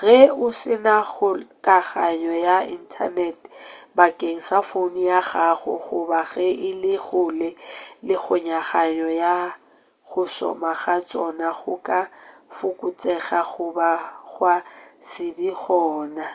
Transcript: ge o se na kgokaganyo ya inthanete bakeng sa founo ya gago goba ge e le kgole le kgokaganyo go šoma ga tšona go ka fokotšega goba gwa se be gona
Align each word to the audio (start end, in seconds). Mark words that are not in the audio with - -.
ge 0.00 0.18
o 0.46 0.48
se 0.60 0.74
na 0.84 0.96
kgokaganyo 1.12 2.34
ya 2.46 2.56
inthanete 2.76 3.48
bakeng 3.96 4.40
sa 4.48 4.58
founo 4.68 5.00
ya 5.10 5.20
gago 5.30 5.74
goba 5.84 6.20
ge 6.30 6.48
e 6.68 6.70
le 6.82 6.94
kgole 7.04 7.50
le 8.06 8.16
kgokaganyo 8.20 9.34
go 10.08 10.22
šoma 10.34 10.70
ga 10.80 10.96
tšona 11.08 11.48
go 11.58 11.74
ka 11.86 12.00
fokotšega 12.56 13.40
goba 13.52 13.88
gwa 14.32 14.54
se 15.10 15.26
be 15.36 15.48
gona 15.62 16.26